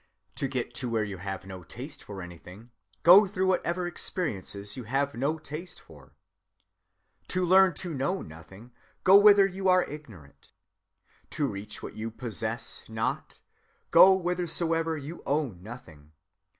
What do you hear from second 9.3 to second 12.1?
you are ignorant. "To reach what you